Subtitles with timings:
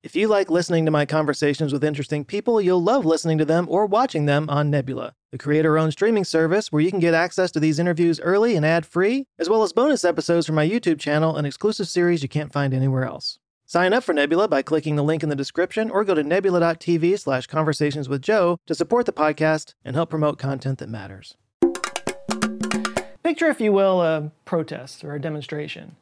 [0.00, 3.66] If you like listening to my conversations with interesting people, you'll love listening to them
[3.68, 7.50] or watching them on Nebula, the creator owned streaming service where you can get access
[7.50, 11.00] to these interviews early and ad free, as well as bonus episodes from my YouTube
[11.00, 13.40] channel and exclusive series you can't find anywhere else.
[13.66, 17.18] Sign up for Nebula by clicking the link in the description or go to nebula.tv
[17.18, 21.36] slash conversations with Joe to support the podcast and help promote content that matters.
[23.24, 25.96] Picture, if you will, a protest or a demonstration.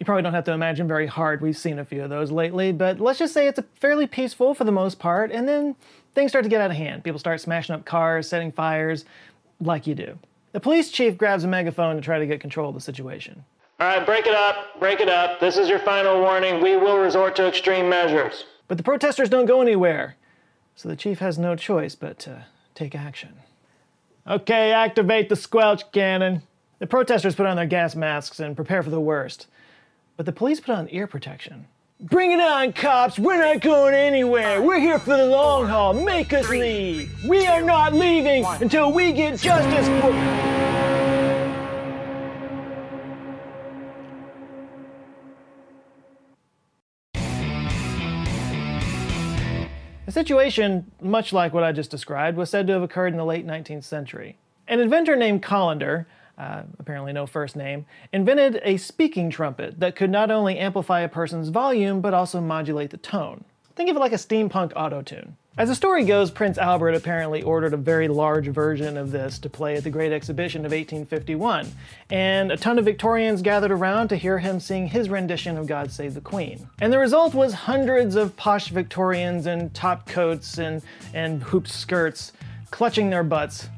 [0.00, 1.42] You probably don't have to imagine very hard.
[1.42, 4.54] We've seen a few of those lately, but let's just say it's a fairly peaceful
[4.54, 5.76] for the most part, and then
[6.14, 7.04] things start to get out of hand.
[7.04, 9.04] People start smashing up cars, setting fires,
[9.60, 10.18] like you do.
[10.52, 13.44] The police chief grabs a megaphone to try to get control of the situation.
[13.78, 15.38] All right, break it up, break it up.
[15.38, 16.62] This is your final warning.
[16.62, 18.46] We will resort to extreme measures.
[18.68, 20.16] But the protesters don't go anywhere,
[20.76, 23.34] so the chief has no choice but to take action.
[24.26, 26.40] Okay, activate the squelch cannon.
[26.78, 29.46] The protesters put on their gas masks and prepare for the worst
[30.20, 31.66] but the police put on ear protection.
[31.98, 33.18] Bring it on, cops!
[33.18, 34.60] We're not going anywhere!
[34.60, 35.94] We're here for the long haul!
[35.94, 37.24] Make us leave!
[37.24, 40.10] We are not leaving until we get justice for.
[50.04, 53.24] The situation, much like what I just described, was said to have occurred in the
[53.24, 54.36] late 19th century.
[54.68, 56.06] An inventor named Colander
[56.40, 61.08] uh, apparently no first name, invented a speaking trumpet that could not only amplify a
[61.08, 63.44] person's volume but also modulate the tone.
[63.76, 65.36] Think of it like a steampunk auto tune.
[65.58, 69.50] As the story goes, Prince Albert apparently ordered a very large version of this to
[69.50, 71.70] play at the Great Exhibition of 1851,
[72.08, 75.90] and a ton of Victorians gathered around to hear him sing his rendition of God
[75.90, 76.66] Save the Queen.
[76.80, 80.80] And the result was hundreds of posh Victorians in top coats and,
[81.12, 82.32] and hooped skirts
[82.70, 83.68] clutching their butts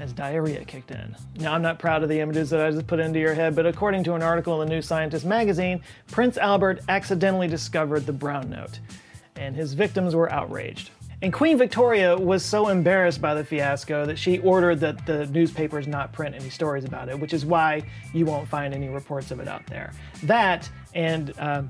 [0.00, 1.14] as diarrhea kicked in.
[1.36, 3.66] Now, I'm not proud of the images that I just put into your head, but
[3.66, 8.48] according to an article in the New Scientist magazine, Prince Albert accidentally discovered the brown
[8.48, 8.80] note,
[9.36, 10.90] and his victims were outraged.
[11.22, 15.86] And Queen Victoria was so embarrassed by the fiasco that she ordered that the newspapers
[15.86, 17.82] not print any stories about it, which is why
[18.14, 19.92] you won't find any reports of it out there.
[20.22, 21.64] That, and uh,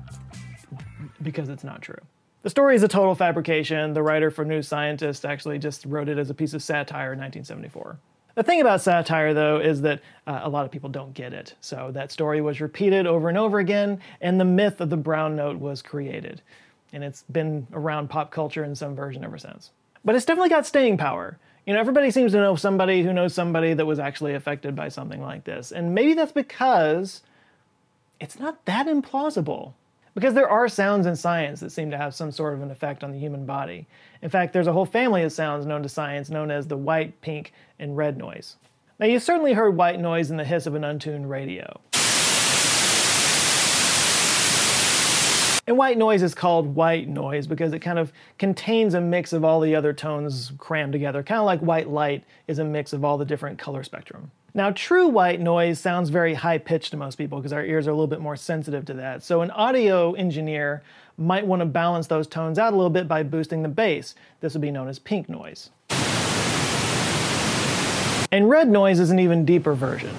[1.21, 1.99] because it's not true.
[2.43, 3.93] The story is a total fabrication.
[3.93, 7.19] The writer for New Scientist actually just wrote it as a piece of satire in
[7.19, 7.99] 1974.
[8.35, 11.55] The thing about satire, though, is that uh, a lot of people don't get it.
[11.59, 15.35] So that story was repeated over and over again, and the myth of the brown
[15.35, 16.41] note was created.
[16.93, 19.71] And it's been around pop culture in some version ever since.
[20.03, 21.37] But it's definitely got staying power.
[21.65, 24.89] You know, everybody seems to know somebody who knows somebody that was actually affected by
[24.89, 25.71] something like this.
[25.71, 27.21] And maybe that's because
[28.19, 29.73] it's not that implausible.
[30.13, 33.03] Because there are sounds in science that seem to have some sort of an effect
[33.03, 33.87] on the human body.
[34.21, 37.19] In fact, there's a whole family of sounds known to science known as the white,
[37.21, 38.57] pink, and red noise.
[38.99, 41.79] Now, you've certainly heard white noise in the hiss of an untuned radio.
[45.65, 49.45] And white noise is called white noise because it kind of contains a mix of
[49.45, 53.05] all the other tones crammed together, kind of like white light is a mix of
[53.05, 54.29] all the different color spectrum.
[54.53, 57.91] Now, true white noise sounds very high pitched to most people because our ears are
[57.91, 59.23] a little bit more sensitive to that.
[59.23, 60.83] So, an audio engineer
[61.17, 64.13] might want to balance those tones out a little bit by boosting the bass.
[64.41, 65.69] This would be known as pink noise.
[68.33, 70.13] And red noise is an even deeper version.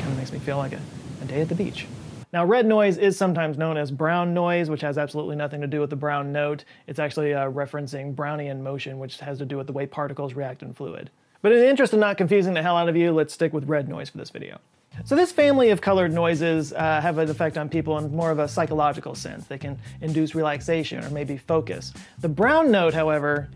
[0.00, 0.80] Kind of makes me feel like a,
[1.22, 1.86] a day at the beach.
[2.34, 5.80] Now, red noise is sometimes known as brown noise, which has absolutely nothing to do
[5.80, 6.64] with the brown note.
[6.86, 10.62] It's actually uh, referencing Brownian motion, which has to do with the way particles react
[10.62, 11.10] in fluid.
[11.42, 13.68] But in the interest of not confusing the hell out of you, let's stick with
[13.68, 14.60] red noise for this video.
[15.04, 18.38] So this family of colored noises uh, have an effect on people in more of
[18.38, 19.46] a psychological sense.
[19.46, 21.92] They can induce relaxation or maybe focus.
[22.20, 23.50] The brown note, however,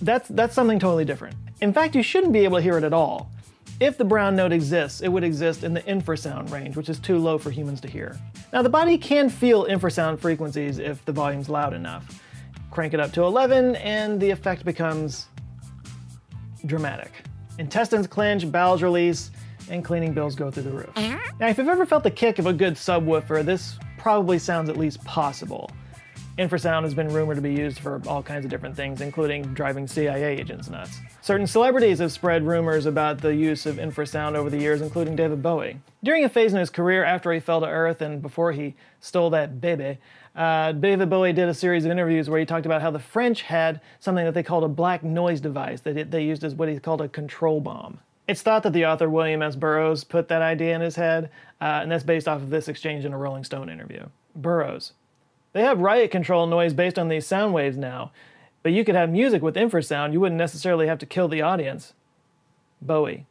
[0.00, 1.36] that's, that's something totally different.
[1.60, 3.30] In fact, you shouldn't be able to hear it at all.
[3.78, 7.18] If the brown note exists, it would exist in the infrasound range, which is too
[7.18, 8.18] low for humans to hear.
[8.52, 12.22] Now, the body can feel infrasound frequencies if the volume's loud enough.
[12.70, 15.26] Crank it up to 11, and the effect becomes
[16.66, 17.12] dramatic.
[17.58, 19.30] Intestines clench, bowels release,
[19.70, 20.94] and cleaning bills go through the roof.
[20.96, 24.76] Now, if you've ever felt the kick of a good subwoofer, this probably sounds at
[24.76, 25.70] least possible.
[26.38, 29.86] Infrasound has been rumored to be used for all kinds of different things, including driving
[29.86, 31.00] CIA agents nuts.
[31.22, 35.42] Certain celebrities have spread rumors about the use of infrasound over the years, including David
[35.42, 35.80] Bowie.
[36.04, 39.30] During a phase in his career after he fell to Earth and before he stole
[39.30, 39.96] that baby,
[40.34, 43.40] uh, David Bowie did a series of interviews where he talked about how the French
[43.40, 46.78] had something that they called a black noise device that they used as what he
[46.78, 47.98] called a control bomb.
[48.28, 49.56] It's thought that the author William S.
[49.56, 51.30] Burroughs put that idea in his head,
[51.62, 54.04] uh, and that's based off of this exchange in a Rolling Stone interview.
[54.34, 54.92] Burroughs,
[55.56, 58.12] they have riot control noise based on these sound waves now,
[58.62, 60.12] but you could have music with infrasound.
[60.12, 61.94] You wouldn't necessarily have to kill the audience.
[62.82, 63.24] Bowie,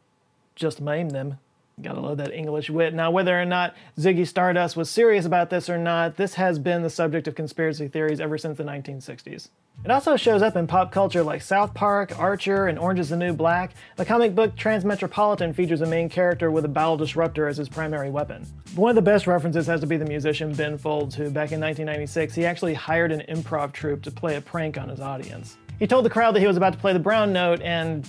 [0.56, 1.38] just maim them.
[1.80, 2.96] Gotta love that English wit.
[2.96, 6.82] Now, whether or not Ziggy Stardust was serious about this or not, this has been
[6.82, 9.50] the subject of conspiracy theories ever since the 1960s.
[9.84, 13.18] It also shows up in pop culture like South Park, Archer, and Orange is the
[13.18, 13.72] New Black.
[13.98, 18.10] The comic book Transmetropolitan features a main character with a bowel disruptor as his primary
[18.10, 18.48] weapon.
[18.76, 21.60] One of the best references has to be the musician Ben Folds, who back in
[21.60, 25.58] 1996 he actually hired an improv troupe to play a prank on his audience.
[25.78, 28.08] He told the crowd that he was about to play the brown note and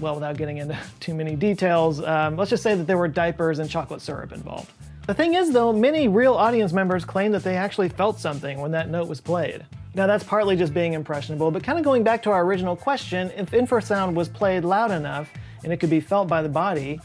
[0.00, 3.58] well, without getting into too many details, um, let's just say that there were diapers
[3.58, 4.70] and chocolate syrup involved.
[5.06, 8.72] The thing is, though, many real audience members claim that they actually felt something when
[8.72, 9.64] that note was played.
[9.94, 13.30] Now, that's partly just being impressionable, but kind of going back to our original question
[13.36, 15.30] if infrasound was played loud enough
[15.62, 17.00] and it could be felt by the body,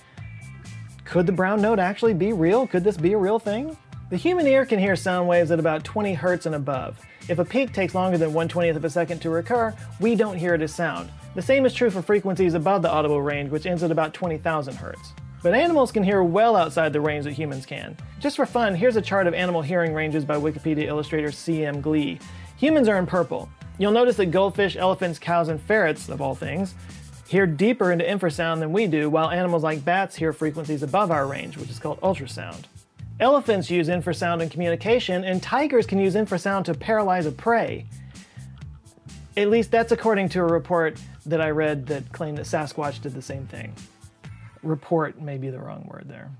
[1.06, 2.66] could the brown note actually be real?
[2.66, 3.78] Could this be a real thing?
[4.10, 7.00] The human ear can hear sound waves at about 20 hertz and above.
[7.30, 10.38] If a peak takes longer than 1 20th of a second to recur, we don't
[10.38, 11.12] hear it as sound.
[11.36, 14.74] The same is true for frequencies above the audible range, which ends at about 20,000
[14.74, 15.21] Hz.
[15.44, 17.98] But animals can hear well outside the range that humans can.
[18.20, 21.82] Just for fun, here's a chart of animal hearing ranges by Wikipedia illustrator C.M.
[21.82, 22.20] Glee.
[22.58, 23.50] Humans are in purple.
[23.80, 26.76] You'll notice that goldfish, elephants, cows, and ferrets, of all things,
[27.28, 31.26] hear deeper into infrasound than we do, while animals like bats hear frequencies above our
[31.26, 32.66] range, which is called ultrasound.
[33.20, 37.88] Elephants use infrasound in communication, and tigers can use infrasound to paralyze a prey.
[39.38, 43.14] At least that's according to a report that I read that claimed that Sasquatch did
[43.14, 43.74] the same thing.
[44.64, 46.32] Report may be the wrong word there.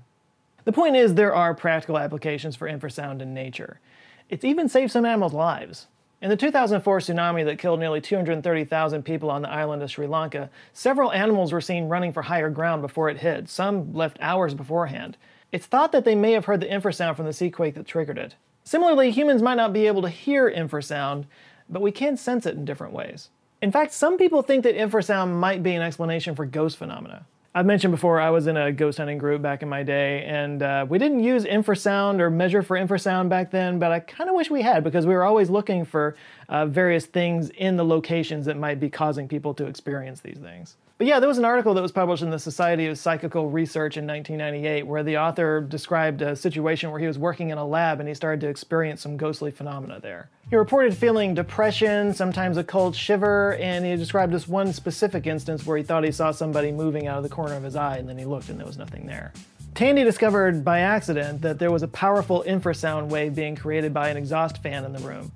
[0.64, 3.80] The point is, there are practical applications for infrasound in nature.
[4.28, 5.88] It's even saved some animals' lives.
[6.20, 10.50] In the 2004 tsunami that killed nearly 230,000 people on the island of Sri Lanka,
[10.72, 13.48] several animals were seen running for higher ground before it hit.
[13.48, 15.16] Some left hours beforehand.
[15.50, 18.36] It's thought that they may have heard the infrasound from the seaquake that triggered it.
[18.62, 21.24] Similarly, humans might not be able to hear infrasound,
[21.68, 23.30] but we can sense it in different ways.
[23.60, 27.26] In fact, some people think that infrasound might be an explanation for ghost phenomena.
[27.54, 30.62] I've mentioned before I was in a ghost hunting group back in my day, and
[30.62, 34.36] uh, we didn't use infrasound or measure for infrasound back then, but I kind of
[34.36, 36.16] wish we had because we were always looking for
[36.52, 40.76] uh, various things in the locations that might be causing people to experience these things.
[40.98, 43.96] But yeah, there was an article that was published in the Society of Psychical Research
[43.96, 48.00] in 1998 where the author described a situation where he was working in a lab
[48.00, 50.28] and he started to experience some ghostly phenomena there.
[50.50, 55.64] He reported feeling depression, sometimes a cold shiver, and he described this one specific instance
[55.64, 58.06] where he thought he saw somebody moving out of the corner of his eye and
[58.06, 59.32] then he looked and there was nothing there.
[59.74, 64.18] Tandy discovered by accident that there was a powerful infrasound wave being created by an
[64.18, 65.32] exhaust fan in the room.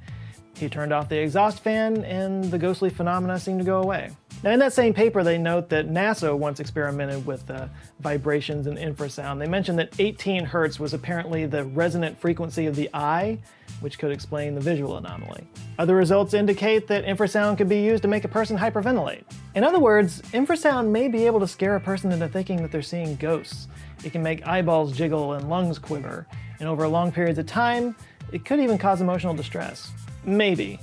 [0.58, 4.10] He turned off the exhaust fan and the ghostly phenomena seemed to go away.
[4.42, 7.68] Now, in that same paper, they note that NASA once experimented with uh,
[8.00, 9.38] vibrations and infrasound.
[9.38, 13.38] They mentioned that 18 hertz was apparently the resonant frequency of the eye,
[13.80, 15.46] which could explain the visual anomaly.
[15.78, 19.24] Other results indicate that infrasound could be used to make a person hyperventilate.
[19.54, 22.82] In other words, infrasound may be able to scare a person into thinking that they're
[22.82, 23.68] seeing ghosts.
[24.04, 26.26] It can make eyeballs jiggle and lungs quiver,
[26.60, 27.96] and over long periods of time,
[28.32, 29.92] it could even cause emotional distress.
[30.26, 30.80] Maybe.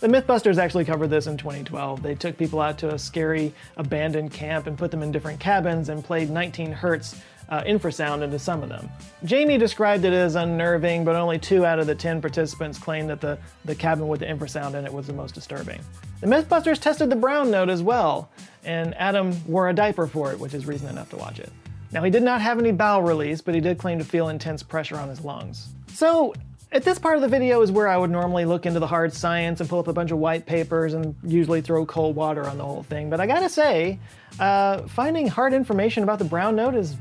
[0.00, 2.02] The Mythbusters actually covered this in 2012.
[2.02, 5.90] They took people out to a scary abandoned camp and put them in different cabins
[5.90, 7.20] and played 19 hertz
[7.50, 8.88] uh, infrasound into some of them.
[9.24, 13.20] Jamie described it as unnerving, but only two out of the 10 participants claimed that
[13.20, 15.80] the, the cabin with the infrasound in it was the most disturbing.
[16.20, 18.30] The Mythbusters tested the brown note as well,
[18.64, 21.52] and Adam wore a diaper for it, which is reason enough to watch it.
[21.92, 24.62] Now, he did not have any bowel release, but he did claim to feel intense
[24.62, 25.68] pressure on his lungs.
[25.92, 26.32] So,
[26.72, 29.12] at this part of the video is where I would normally look into the hard
[29.12, 32.58] science and pull up a bunch of white papers and usually throw cold water on
[32.58, 33.10] the whole thing.
[33.10, 33.98] But I gotta say,
[34.38, 36.96] uh, finding hard information about the brown note is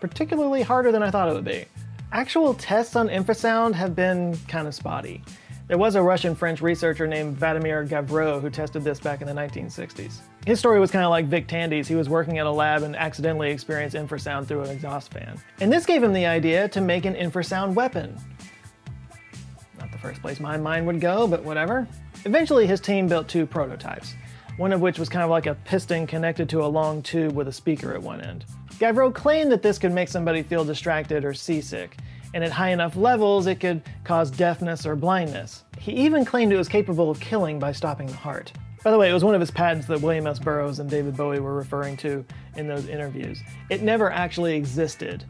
[0.00, 1.66] particularly harder than I thought it would be.
[2.10, 5.22] Actual tests on infrasound have been kind of spotty.
[5.68, 10.18] There was a Russian-French researcher named Vladimir Gavreau who tested this back in the 1960s.
[10.44, 11.86] His story was kind of like Vic Tandy's.
[11.86, 15.40] He was working at a lab and accidentally experienced infrasound through an exhaust fan.
[15.60, 18.18] And this gave him the idea to make an infrasound weapon
[20.02, 21.86] first place my mind would go, but whatever.
[22.24, 24.14] Eventually, his team built two prototypes,
[24.56, 27.48] one of which was kind of like a piston connected to a long tube with
[27.48, 28.44] a speaker at one end.
[28.78, 31.96] Gavreau claimed that this could make somebody feel distracted or seasick,
[32.34, 35.64] and at high enough levels, it could cause deafness or blindness.
[35.78, 38.52] He even claimed it was capable of killing by stopping the heart.
[38.82, 40.40] By the way, it was one of his patents that William S.
[40.40, 42.24] Burroughs and David Bowie were referring to
[42.56, 43.40] in those interviews.
[43.70, 45.24] It never actually existed.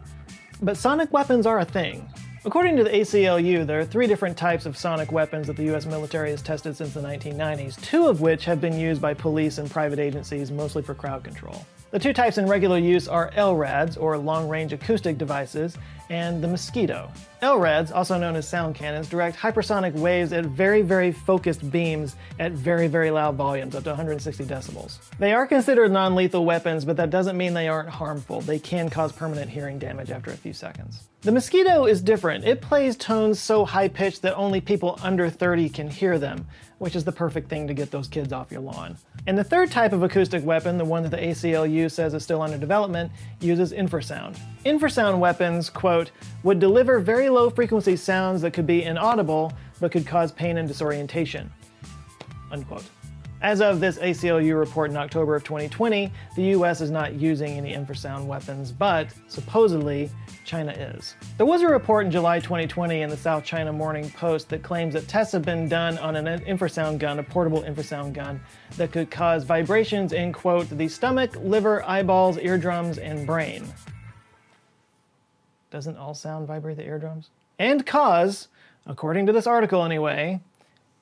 [0.63, 2.09] But sonic weapons are a thing.
[2.45, 5.87] According to the ACLU, there are three different types of sonic weapons that the US
[5.87, 9.71] military has tested since the 1990s, two of which have been used by police and
[9.71, 11.65] private agencies mostly for crowd control.
[11.93, 15.77] The two types in regular use are LRADs, or long range acoustic devices,
[16.13, 17.11] and the Mosquito.
[17.43, 22.53] LRADs, also known as sound cannons, direct hypersonic waves at very, very focused beams at
[22.53, 24.99] very, very loud volumes, up to 160 decibels.
[25.19, 28.43] They are considered non lethal weapons, but that doesn't mean they aren't harmful.
[28.43, 31.09] They can cause permanent hearing damage after a few seconds.
[31.23, 32.45] The Mosquito is different.
[32.45, 36.47] It plays tones so high pitched that only people under 30 can hear them,
[36.79, 38.97] which is the perfect thing to get those kids off your lawn.
[39.29, 42.43] And the third type of acoustic weapon, the one that the ACLU says is still
[42.43, 44.37] under development, uses infrasound.
[44.67, 46.02] Infrasound weapons, quote,
[46.43, 50.67] would deliver very low frequency sounds that could be inaudible but could cause pain and
[50.67, 51.53] disorientation,
[52.51, 52.85] unquote.
[53.43, 57.75] As of this ACLU report in October of 2020, the US is not using any
[57.75, 60.09] infrasound weapons, but supposedly
[60.45, 61.17] China is.
[61.39, 64.95] There was a report in July 2020 in the South China Morning Post that claims
[64.95, 68.41] that tests have been done on an infrasound gun, a portable infrasound gun,
[68.77, 73.65] that could cause vibrations in, quote, the stomach, liver, eyeballs, eardrums, and brain.
[75.73, 77.31] Doesn't all sound vibrate the eardrums?
[77.59, 78.49] And cause,
[78.85, 80.41] according to this article anyway,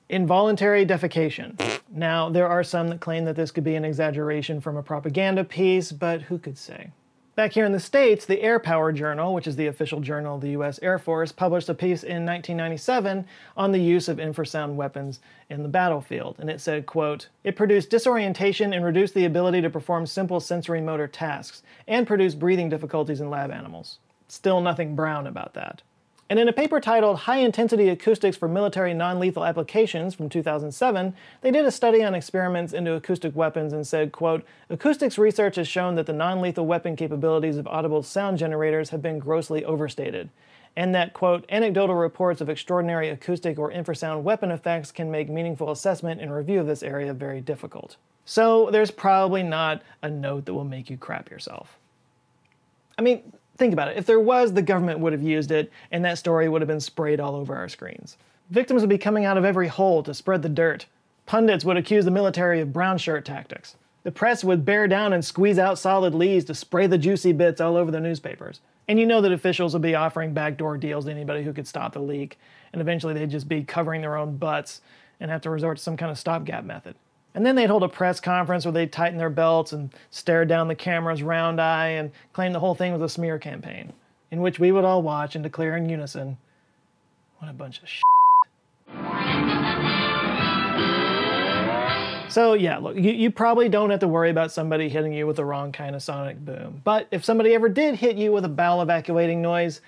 [0.07, 1.59] involuntary defecation.
[1.89, 5.43] Now, there are some that claim that this could be an exaggeration from a propaganda
[5.43, 6.91] piece, but who could say?
[7.35, 10.41] Back here in the States, the Air Power Journal, which is the official journal of
[10.41, 13.25] the US Air Force, published a piece in 1997
[13.57, 16.37] on the use of infrasound weapons in the battlefield.
[16.39, 20.79] And it said, quote, It produced disorientation and reduced the ability to perform simple sensory
[20.79, 23.99] motor tasks, and produced breathing difficulties in lab animals.
[24.31, 25.81] Still nothing brown about that.
[26.29, 31.51] And in a paper titled High Intensity Acoustics for Military Non-Lethal Applications from 2007, they
[31.51, 35.95] did a study on experiments into acoustic weapons and said, quote, acoustics research has shown
[35.95, 40.29] that the non-lethal weapon capabilities of audible sound generators have been grossly overstated.
[40.77, 45.71] And that, quote, anecdotal reports of extraordinary acoustic or infrasound weapon effects can make meaningful
[45.71, 47.97] assessment and review of this area very difficult.
[48.23, 51.77] So there's probably not a note that will make you crap yourself.
[52.97, 53.97] I mean, Think about it.
[53.97, 56.79] If there was, the government would have used it, and that story would have been
[56.79, 58.17] sprayed all over our screens.
[58.49, 60.85] Victims would be coming out of every hole to spread the dirt.
[61.25, 63.75] Pundits would accuse the military of brown shirt tactics.
[64.03, 67.61] The press would bear down and squeeze out solid leads to spray the juicy bits
[67.61, 68.59] all over the newspapers.
[68.87, 71.93] And you know that officials would be offering backdoor deals to anybody who could stop
[71.93, 72.39] the leak,
[72.73, 74.81] and eventually they'd just be covering their own butts
[75.19, 76.95] and have to resort to some kind of stopgap method.
[77.33, 80.67] And then they'd hold a press conference where they'd tighten their belts and stare down
[80.67, 83.93] the camera's round eye and claim the whole thing was a smear campaign,
[84.31, 86.37] in which we would all watch and declare in unison,
[87.39, 88.03] what a bunch of shit.
[92.29, 95.35] So yeah, look, you, you probably don't have to worry about somebody hitting you with
[95.35, 96.81] the wrong kind of sonic boom.
[96.83, 99.81] But if somebody ever did hit you with a bowel evacuating noise,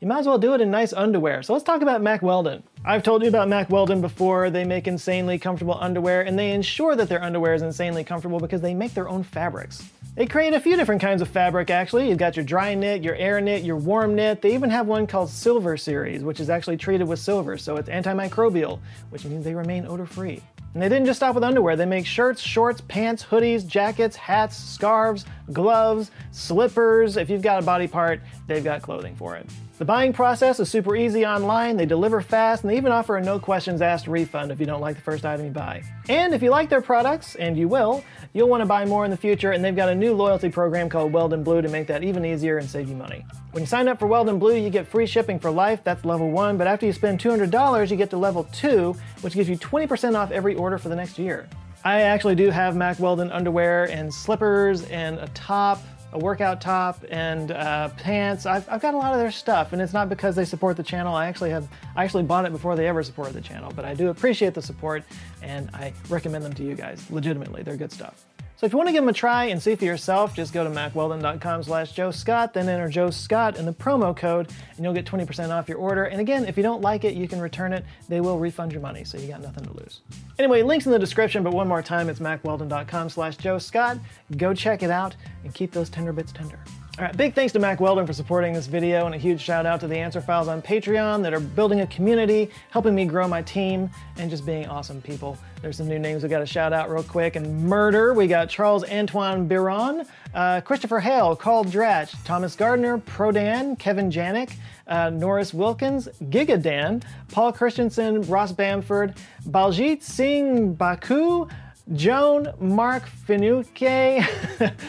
[0.00, 1.42] you might as well do it in nice underwear.
[1.42, 2.62] So let's talk about Mack Weldon.
[2.84, 4.48] I've told you about Mack Weldon before.
[4.48, 8.60] They make insanely comfortable underwear and they ensure that their underwear is insanely comfortable because
[8.60, 9.82] they make their own fabrics.
[10.14, 12.08] They create a few different kinds of fabric actually.
[12.08, 14.40] You've got your dry knit, your air knit, your warm knit.
[14.40, 17.88] They even have one called Silver Series, which is actually treated with silver, so it's
[17.88, 18.78] antimicrobial,
[19.10, 20.40] which means they remain odor free.
[20.74, 24.56] And they didn't just stop with underwear, they make shirts, shorts, pants, hoodies, jackets, hats,
[24.56, 27.16] scarves, gloves, slippers.
[27.16, 29.46] If you've got a body part, they've got clothing for it.
[29.78, 33.22] The buying process is super easy online, they deliver fast, and they even offer a
[33.22, 35.84] no questions asked refund if you don't like the first item you buy.
[36.08, 39.12] And if you like their products, and you will, you'll want to buy more in
[39.12, 42.02] the future, and they've got a new loyalty program called Weldon Blue to make that
[42.02, 43.24] even easier and save you money.
[43.52, 46.32] When you sign up for Weldon Blue, you get free shipping for life, that's level
[46.32, 50.16] one, but after you spend $200, you get to level two, which gives you 20%
[50.16, 51.48] off every order for the next year.
[51.84, 55.80] I actually do have Mack Weldon underwear and slippers and a top
[56.12, 58.46] a workout top and uh, pants.
[58.46, 60.82] I've, I've got a lot of their stuff, and it's not because they support the
[60.82, 61.14] channel.
[61.14, 63.94] I actually have I actually bought it before they ever supported the channel, but I
[63.94, 65.04] do appreciate the support,
[65.42, 67.04] and I recommend them to you guys.
[67.10, 68.24] Legitimately, they're good stuff.
[68.58, 70.64] So if you want to give them a try and see for yourself, just go
[70.64, 74.92] to mackweldon.com slash Joe Scott, then enter Joe Scott in the promo code, and you'll
[74.92, 76.06] get 20% off your order.
[76.06, 77.84] And again, if you don't like it, you can return it.
[78.08, 80.00] They will refund your money, so you got nothing to lose.
[80.40, 83.96] Anyway, links in the description, but one more time, it's mackweldon.com slash Joe Scott.
[84.36, 86.58] Go check it out and keep those tender bits tender.
[86.98, 89.66] All right, big thanks to Mack Weldon for supporting this video, and a huge shout
[89.66, 93.28] out to the Answer Files on Patreon that are building a community, helping me grow
[93.28, 95.38] my team, and just being awesome people.
[95.62, 97.36] There's some new names we got to shout out real quick.
[97.36, 103.78] And Murder, we got Charles Antoine Biron, uh, Christopher Hale, Carl Dratch, Thomas Gardner, Prodan,
[103.78, 104.54] Kevin Janik,
[104.88, 107.00] uh, Norris Wilkins, Giga Dan,
[107.30, 109.14] Paul Christensen, Ross Bamford,
[109.46, 111.46] Baljit Singh Baku,
[111.94, 114.26] Joan, Mark Finuke,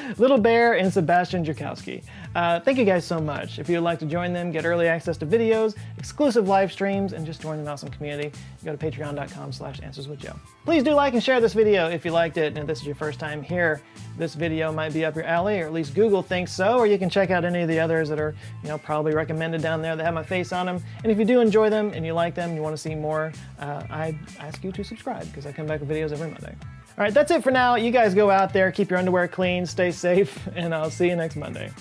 [0.17, 2.03] Little Bear, and Sebastian Jakowski.
[2.35, 3.57] Uh, thank you guys so much.
[3.57, 7.25] If you'd like to join them, get early access to videos, exclusive live streams, and
[7.25, 8.31] just join an awesome community,
[8.65, 10.37] go to patreon.com slash answerswithjoe.
[10.65, 12.85] Please do like and share this video if you liked it, and if this is
[12.85, 13.81] your first time here,
[14.17, 16.99] this video might be up your alley, or at least Google thinks so, or you
[16.99, 19.95] can check out any of the others that are, you know, probably recommended down there
[19.95, 20.83] that have my face on them.
[21.03, 23.31] And if you do enjoy them and you like them, you want to see more,
[23.59, 26.55] uh, I ask you to subscribe because I come back with videos every Monday.
[26.99, 27.75] All right, that's it for now.
[27.75, 31.15] You guys go out there, keep your underwear clean, stay safe, and I'll see you
[31.15, 31.71] next Monday.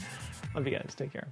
[0.54, 0.94] Love you guys.
[0.96, 1.26] Take care.